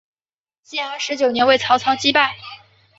[0.63, 2.35] 建安十九年为曹操击败。